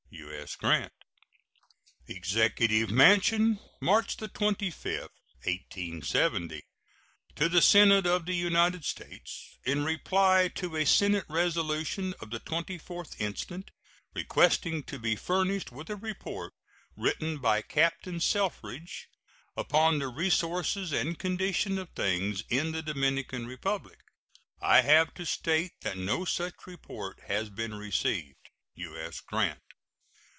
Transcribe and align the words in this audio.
U.S. 0.13 0.55
GRANT. 0.55 0.91
EXECUTIVE 2.07 2.89
MANSION, 2.91 3.59
March 3.79 4.17
25, 4.17 4.99
1870. 5.43 6.63
To 7.35 7.47
the 7.47 7.61
Senate 7.61 8.05
of 8.05 8.25
the 8.25 8.33
United 8.35 8.83
States: 8.83 9.57
In 9.65 9.85
reply 9.85 10.49
to 10.55 10.75
a 10.75 10.85
Senate 10.85 11.25
resolution 11.29 12.13
of 12.19 12.29
the 12.31 12.39
24th 12.39 13.21
instant, 13.21 13.71
requesting 14.13 14.83
to 14.83 14.99
be 14.99 15.15
furnished 15.15 15.71
with 15.71 15.89
a 15.89 15.95
report, 15.95 16.53
written 16.97 17.37
by 17.37 17.61
Captain 17.61 18.19
Selfridge, 18.19 19.07
upon 19.55 19.99
the 19.99 20.07
resources 20.09 20.91
and 20.91 21.19
condition 21.19 21.77
of 21.77 21.89
things 21.91 22.43
in 22.49 22.73
the 22.73 22.81
Dominican 22.81 23.45
Republic, 23.47 23.99
I 24.61 24.81
have 24.81 25.13
to 25.13 25.25
state 25.25 25.71
that 25.81 25.97
no 25.97 26.25
such 26.25 26.67
report 26.67 27.21
has 27.27 27.49
been 27.49 27.75
received. 27.75 28.35
U.S. 28.75 29.21
GRANT. 29.21 29.59